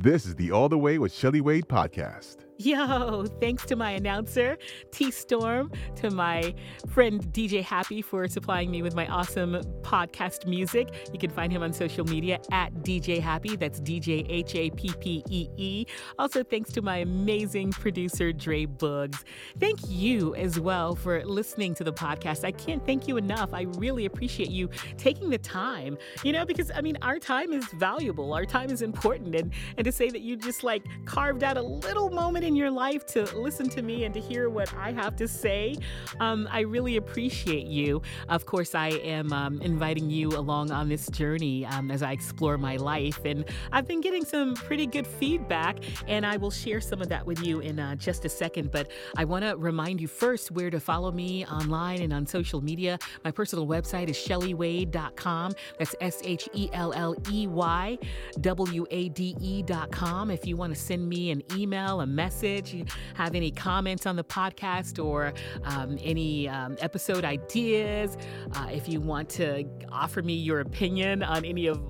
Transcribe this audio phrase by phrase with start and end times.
[0.00, 2.47] This is the All the Way with Shelley Wade podcast.
[2.60, 4.58] Yo, thanks to my announcer,
[4.90, 6.52] T Storm, to my
[6.88, 10.88] friend DJ Happee for supplying me with my awesome podcast music.
[11.12, 13.56] You can find him on social media at DJ Happee.
[13.56, 15.86] That's DJ H A P P E E.
[16.18, 19.22] Also, thanks to my amazing producer, Dre Boogs.
[19.60, 22.44] Thank you as well for listening to the podcast.
[22.44, 23.50] I can't thank you enough.
[23.52, 27.66] I really appreciate you taking the time, you know, because I mean, our time is
[27.66, 29.36] valuable, our time is important.
[29.36, 32.70] And, and to say that you just like carved out a little moment in your
[32.70, 35.76] life to listen to me and to hear what I have to say.
[36.18, 38.00] Um, I really appreciate you.
[38.30, 42.56] Of course, I am um, inviting you along on this journey um, as I explore
[42.56, 43.22] my life.
[43.26, 45.76] And I've been getting some pretty good feedback,
[46.08, 48.70] and I will share some of that with you in uh, just a second.
[48.70, 52.62] But I want to remind you first where to follow me online and on social
[52.62, 52.98] media.
[53.24, 55.52] My personal website is shelleywade.com.
[55.78, 57.98] That's S H E L L E Y
[58.40, 60.30] W A D E.com.
[60.30, 62.84] If you want to send me an email, a message, message, you
[63.14, 65.32] have any comments on the podcast or
[65.64, 68.16] um, any um, episode ideas,
[68.54, 71.80] uh, if you want to offer me your opinion on any of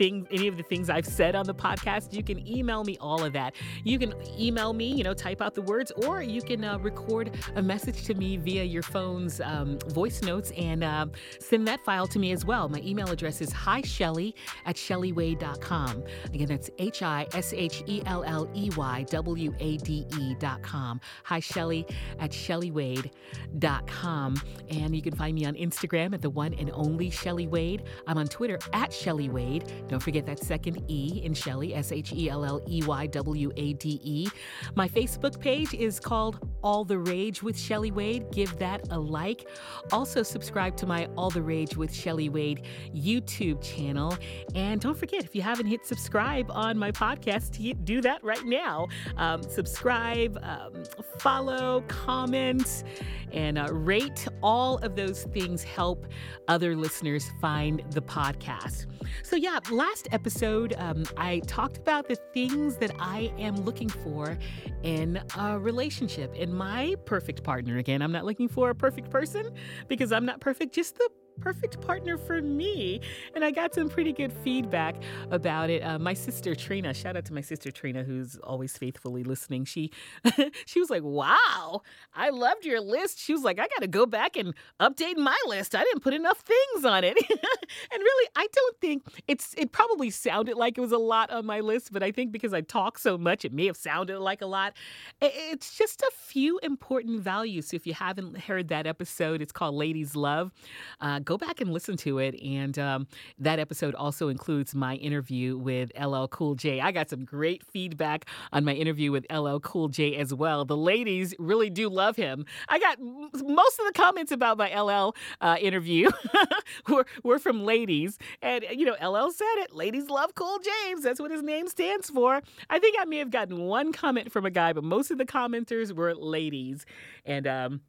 [0.00, 3.32] any of the things I've said on the podcast, you can email me all of
[3.32, 3.54] that.
[3.84, 7.36] You can email me, you know, type out the words, or you can uh, record
[7.56, 11.06] a message to me via your phone's um, voice notes and uh,
[11.40, 12.68] send that file to me as well.
[12.68, 16.04] My email address is hi Shelley at shelleywade.com.
[16.32, 21.00] Again, that's H I S H E L L E Y W A D E.com.
[21.24, 21.86] Hi Shelley
[22.18, 24.42] at shelleywade.com.
[24.70, 27.84] And you can find me on Instagram at the one and only Shelley Wade.
[28.06, 29.72] I'm on Twitter at Shelley Wade.
[29.88, 33.52] Don't forget that second E in Shelley, S H E L L E Y W
[33.56, 34.28] A D E.
[34.74, 38.30] My Facebook page is called All the Rage with Shelley Wade.
[38.30, 39.48] Give that a like.
[39.92, 44.16] Also, subscribe to my All the Rage with Shelley Wade YouTube channel.
[44.54, 48.88] And don't forget, if you haven't hit subscribe on my podcast, do that right now.
[49.16, 50.82] Um, subscribe, um,
[51.18, 52.84] follow, comment,
[53.32, 54.26] and uh, rate.
[54.42, 56.06] All of those things help
[56.48, 58.86] other listeners find the podcast.
[59.22, 64.36] So, yeah, last episode, um, I talked about the things that I am looking for
[64.82, 67.76] in a relationship, in my perfect partner.
[67.76, 69.52] Again, I'm not looking for a perfect person
[69.86, 71.10] because I'm not perfect, just the
[71.40, 73.00] perfect partner for me.
[73.34, 74.96] And I got some pretty good feedback
[75.30, 75.82] about it.
[75.82, 79.64] Uh, my sister Trina, shout out to my sister Trina, who's always faithfully listening.
[79.64, 79.90] She
[80.66, 81.82] she was like, "Wow,
[82.14, 85.38] I loved your list." She was like, "I got to go back and update my
[85.46, 85.74] list.
[85.74, 89.54] I didn't put enough things on it." and really, I don't think it's.
[89.56, 92.52] It probably sounded like it was a lot on my list, but I think because
[92.52, 94.74] I talk so much, it may have sounded like a lot.
[95.20, 97.68] It's just a few important values.
[97.68, 100.52] So if you haven't heard that episode, it's called Ladies Love.
[101.00, 102.40] Uh, go back and listen to it.
[102.40, 103.06] And um,
[103.38, 106.80] that episode also includes my interview with LL Cool J.
[106.80, 110.64] I got some great feedback on my interview with LL Cool J as well.
[110.64, 112.46] The ladies really do love him.
[112.68, 116.10] I got most of the comments about my LL uh, interview
[116.88, 118.18] were, were from ladies.
[118.40, 121.02] And, you know, LL said it ladies love Cool James.
[121.02, 122.40] That's what his name stands for.
[122.70, 125.26] I think I may have gotten one comment from a guy, but most of the
[125.26, 126.86] commenters were ladies.
[127.24, 127.80] And, um,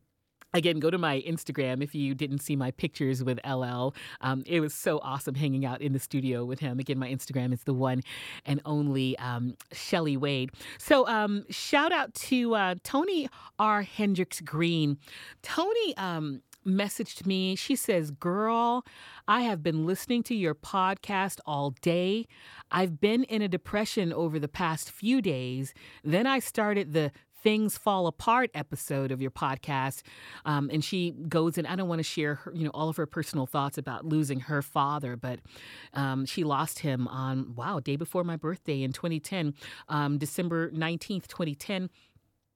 [0.54, 3.94] Again, go to my Instagram if you didn't see my pictures with LL.
[4.22, 6.80] Um, it was so awesome hanging out in the studio with him.
[6.80, 8.02] Again, my Instagram is the one
[8.46, 10.52] and only um, Shelley Wade.
[10.78, 13.28] So, um, shout out to uh, Tony
[13.60, 13.82] R.
[13.82, 14.98] Hendricks Green.
[15.44, 17.56] Tony um, messaged me.
[17.56, 18.86] She says, Girl,
[19.28, 22.28] I have been listening to your podcast all day.
[22.72, 25.74] I've been in a depression over the past few days.
[26.04, 27.12] Then I started the
[27.44, 30.02] things fall apart episode of your podcast
[30.46, 32.98] um, and she goes and i don't want to share her, you know all of
[32.98, 35.40] her personal thoughts about losing her father but
[35.94, 39.54] um, she lost him on wow day before my birthday in 2010
[39.90, 41.90] um, december 19th 2010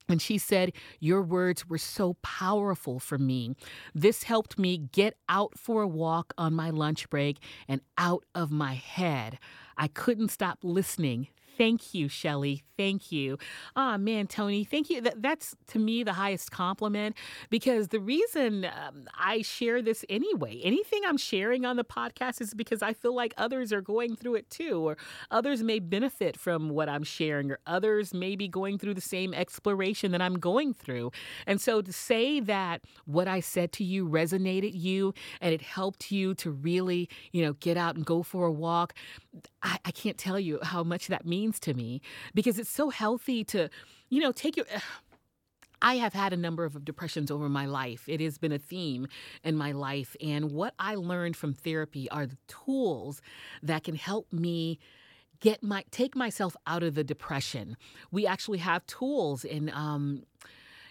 [0.09, 3.55] and she said, Your words were so powerful for me.
[3.95, 7.37] This helped me get out for a walk on my lunch break
[7.67, 9.39] and out of my head.
[9.77, 11.29] I couldn't stop listening.
[11.61, 12.63] Thank you, Shelley.
[12.75, 13.37] Thank you.
[13.75, 15.01] Ah, oh, man, Tony, thank you.
[15.01, 17.15] That, that's to me the highest compliment
[17.51, 22.55] because the reason um, I share this anyway, anything I'm sharing on the podcast is
[22.55, 24.97] because I feel like others are going through it too, or
[25.29, 29.31] others may benefit from what I'm sharing, or others may be going through the same
[29.31, 31.11] exploration that I'm going through.
[31.45, 36.11] And so to say that what I said to you resonated you and it helped
[36.11, 38.95] you to really, you know, get out and go for a walk,
[39.61, 42.01] I, I can't tell you how much that means to me
[42.33, 43.69] because it's so healthy to,
[44.09, 44.65] you know, take your.
[45.83, 48.07] I have had a number of depressions over my life.
[48.07, 49.07] It has been a theme
[49.43, 50.15] in my life.
[50.21, 53.19] And what I learned from therapy are the tools
[53.63, 54.77] that can help me
[55.39, 57.75] get my take myself out of the depression.
[58.11, 60.21] We actually have tools in um,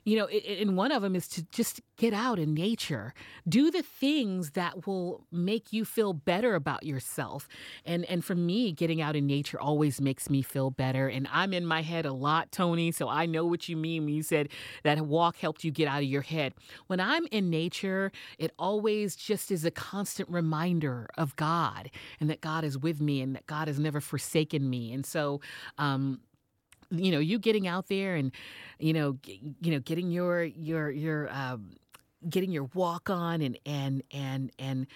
[0.05, 3.12] you know, and one of them is to just get out in nature,
[3.49, 7.49] do the things that will make you feel better about yourself.
[7.85, 11.08] And and for me, getting out in nature always makes me feel better.
[11.08, 12.93] And I'm in my head a lot, Tony.
[12.93, 14.49] So I know what you mean when you said
[14.82, 16.55] that walk helped you get out of your head.
[16.87, 22.41] When I'm in nature, it always just is a constant reminder of God and that
[22.41, 24.93] God is with me and that God has never forsaken me.
[24.93, 25.41] And so,
[25.79, 26.20] um,
[26.90, 28.32] you know, you getting out there and,
[28.78, 31.76] you know, g- you know, getting your your your um,
[32.28, 34.87] getting your walk on and and and and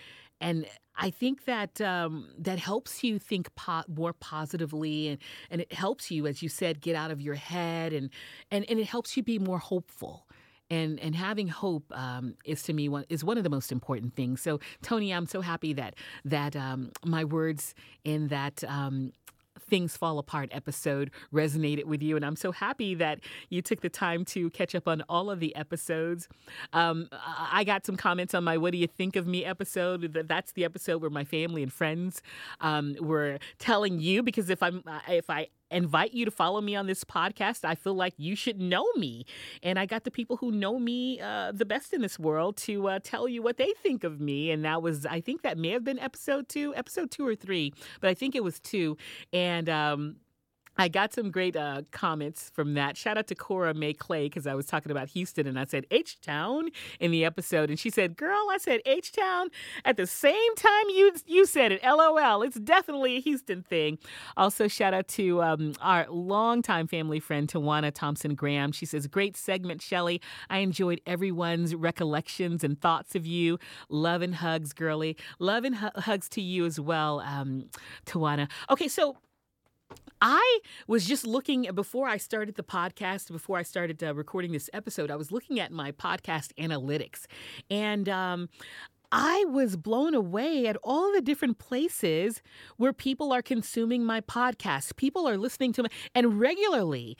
[0.40, 5.18] and I think that um, that helps you think po- more positively, and,
[5.50, 8.10] and it helps you, as you said, get out of your head, and
[8.50, 10.26] and, and it helps you be more hopeful.
[10.70, 14.14] And and having hope um, is to me one is one of the most important
[14.14, 14.40] things.
[14.40, 15.94] So Tony, I'm so happy that
[16.24, 17.74] that um, my words
[18.04, 19.12] in that um,
[19.60, 22.16] Things Fall Apart episode resonated with you.
[22.16, 25.40] And I'm so happy that you took the time to catch up on all of
[25.40, 26.28] the episodes.
[26.72, 30.26] Um, I got some comments on my What Do You Think of Me episode.
[30.28, 32.22] That's the episode where my family and friends
[32.60, 36.86] um, were telling you, because if I'm, if I invite you to follow me on
[36.86, 37.64] this podcast.
[37.64, 39.26] I feel like you should know me.
[39.62, 42.88] And I got the people who know me uh, the best in this world to
[42.88, 44.50] uh, tell you what they think of me.
[44.50, 47.72] And that was, I think that may have been episode two, episode two or three,
[48.00, 48.96] but I think it was two.
[49.32, 50.16] And, um,
[50.76, 52.96] I got some great uh, comments from that.
[52.96, 55.86] Shout out to Cora May Clay because I was talking about Houston and I said
[55.90, 59.48] H Town in the episode, and she said, "Girl, I said H Town
[59.84, 61.82] at the same time you you said it.
[61.84, 62.42] LOL.
[62.42, 63.98] It's definitely a Houston thing."
[64.36, 68.72] Also, shout out to um, our longtime family friend Tawana Thompson Graham.
[68.72, 70.20] She says, "Great segment, Shelley.
[70.50, 73.58] I enjoyed everyone's recollections and thoughts of you.
[73.88, 75.16] Love and hugs, girly.
[75.38, 77.70] Love and hu- hugs to you as well, um,
[78.06, 79.16] Tawana." Okay, so
[80.20, 84.70] I was just looking before I started the podcast, before I started uh, recording this
[84.72, 87.26] episode, I was looking at my podcast analytics.
[87.70, 88.48] And um,
[89.12, 92.42] I was blown away at all the different places
[92.78, 94.96] where people are consuming my podcast.
[94.96, 97.16] People are listening to me and regularly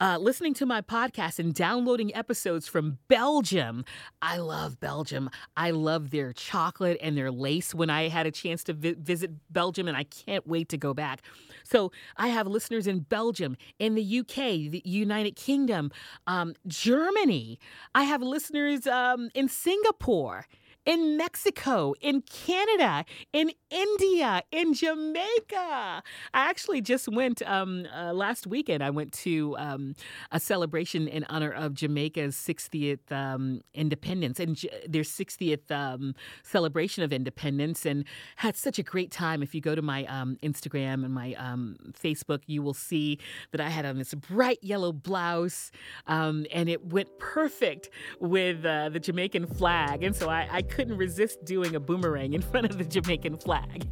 [0.00, 3.84] uh, listening to my podcast and downloading episodes from Belgium.
[4.20, 5.30] I love Belgium.
[5.56, 9.30] I love their chocolate and their lace when I had a chance to vi- visit
[9.50, 11.22] Belgium, and I can't wait to go back.
[11.62, 15.92] So I have listeners in Belgium, in the UK, the United Kingdom,
[16.26, 17.58] um, Germany.
[17.94, 20.46] I have listeners um, in Singapore
[20.86, 25.54] in Mexico, in Canada, in India, in Jamaica.
[25.54, 26.02] I
[26.32, 28.82] actually just went um, uh, last weekend.
[28.82, 29.94] I went to um,
[30.30, 37.02] a celebration in honor of Jamaica's 60th um, independence and J- their 60th um, celebration
[37.02, 38.04] of independence, and
[38.36, 39.42] had such a great time.
[39.42, 43.18] If you go to my um, Instagram and my um, Facebook, you will see
[43.52, 45.70] that I had on this bright yellow blouse,
[46.06, 47.88] and it went perfect
[48.20, 50.02] with uh, the Jamaican flag.
[50.02, 53.86] And so I, I couldn't resist doing a boomerang in front of the Jamaican flag.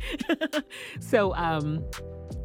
[1.00, 1.84] so, um,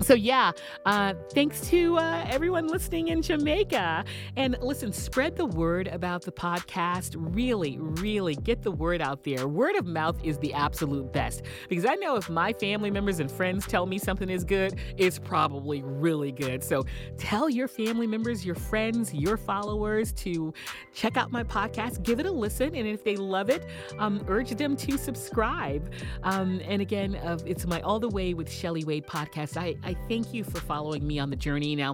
[0.01, 0.51] so yeah,
[0.85, 4.05] uh, thanks to uh, everyone listening in Jamaica.
[4.35, 7.15] And listen, spread the word about the podcast.
[7.17, 9.47] Really, really get the word out there.
[9.47, 13.31] Word of mouth is the absolute best because I know if my family members and
[13.31, 16.63] friends tell me something is good, it's probably really good.
[16.63, 16.85] So
[17.17, 20.53] tell your family members, your friends, your followers to
[20.93, 23.65] check out my podcast, give it a listen, and if they love it,
[23.99, 25.91] um, urge them to subscribe.
[26.23, 29.57] Um, and again, uh, it's my All the Way with Shelley Wade podcast.
[29.57, 31.73] I, I thank you for following me on the journey.
[31.73, 31.93] Now,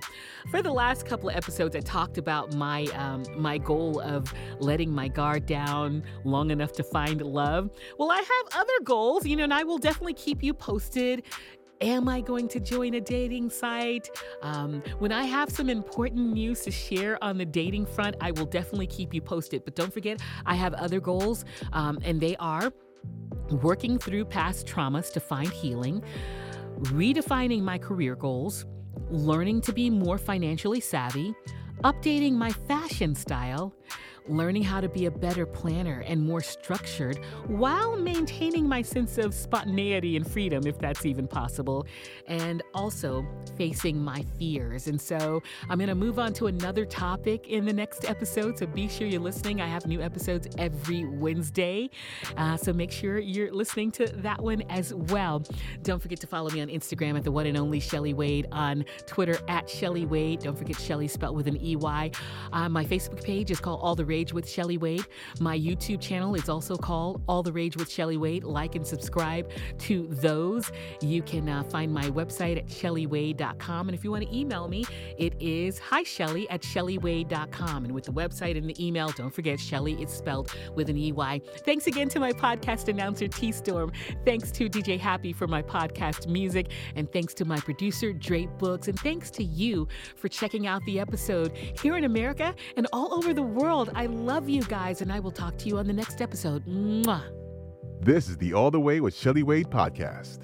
[0.50, 4.92] for the last couple of episodes, I talked about my um, my goal of letting
[4.92, 7.70] my guard down long enough to find love.
[8.00, 11.22] Well, I have other goals, you know, and I will definitely keep you posted.
[11.82, 14.10] Am I going to join a dating site?
[14.42, 18.46] Um, when I have some important news to share on the dating front, I will
[18.46, 19.66] definitely keep you posted.
[19.66, 22.74] But don't forget, I have other goals, um, and they are
[23.62, 26.04] working through past traumas to find healing,
[26.86, 28.66] redefining my career goals,
[29.10, 31.34] learning to be more financially savvy,
[31.84, 33.74] updating my fashion style,
[34.27, 39.34] learning how to be a better planner and more structured while maintaining my sense of
[39.34, 41.86] spontaneity and freedom, if that's even possible,
[42.27, 43.25] and also
[43.58, 44.88] facing my fears.
[44.88, 48.58] And so I'm going to move on to another topic in the next episode.
[48.58, 49.62] So be sure you're listening.
[49.62, 51.89] I have new episodes every Wednesday.
[52.38, 55.44] Uh, so make sure you're listening to that one as well.
[55.84, 58.86] Don't forget to follow me on Instagram at the one and only Shelley Wade, on
[59.06, 60.39] Twitter at Shelley Wade.
[60.42, 62.12] Don't forget Shelley spelled with an EY.
[62.51, 65.08] Uh, my Facebook page is called All the Rage with Shelley Wade.
[65.39, 68.43] My YouTube channel is also called All the Rage with Shelley Wade.
[68.43, 70.72] Like and subscribe to those.
[71.01, 73.89] You can uh, find my website at shelleywade.com.
[73.89, 74.86] And if you want to email me,
[75.17, 77.86] it is hi Shelley at shelleywade.com.
[77.86, 81.41] And with the website and the email, don't forget Shelley is spelled with an EY.
[81.65, 83.91] Thanks again to my podcast announcer, T Storm.
[84.25, 86.67] Thanks to DJ Happee for my podcast music.
[86.96, 88.88] And thanks to my producer, Dre Boogs.
[88.89, 93.34] And thanks to you for checking out the episode here in America and all over
[93.34, 93.89] the world.
[94.03, 96.65] I love you guys, and I will talk to you on the next episode.
[96.65, 97.24] Mwah.
[98.01, 100.43] This is the All the Way with Shelley Wade podcast.